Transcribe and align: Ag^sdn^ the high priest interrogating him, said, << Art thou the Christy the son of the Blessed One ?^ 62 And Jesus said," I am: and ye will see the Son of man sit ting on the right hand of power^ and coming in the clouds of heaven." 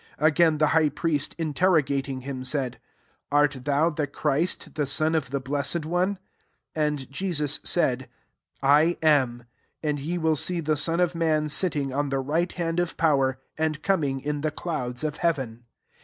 Ag^sdn^ 0.19 0.57
the 0.57 0.67
high 0.73 0.89
priest 0.89 1.35
interrogating 1.37 2.21
him, 2.21 2.43
said, 2.43 2.79
<< 3.05 3.31
Art 3.31 3.65
thou 3.65 3.91
the 3.91 4.07
Christy 4.07 4.71
the 4.71 4.87
son 4.87 5.13
of 5.13 5.29
the 5.29 5.39
Blessed 5.39 5.85
One 5.85 6.15
?^ 5.85 6.15
62 6.73 6.81
And 6.81 7.11
Jesus 7.11 7.59
said," 7.63 8.09
I 8.79 8.97
am: 9.03 9.43
and 9.83 9.99
ye 9.99 10.17
will 10.17 10.35
see 10.35 10.59
the 10.59 10.75
Son 10.75 10.99
of 10.99 11.13
man 11.13 11.49
sit 11.49 11.73
ting 11.73 11.93
on 11.93 12.09
the 12.09 12.17
right 12.17 12.51
hand 12.53 12.79
of 12.79 12.97
power^ 12.97 13.35
and 13.59 13.83
coming 13.83 14.19
in 14.21 14.41
the 14.41 14.49
clouds 14.49 15.03
of 15.03 15.17
heaven." 15.17 15.65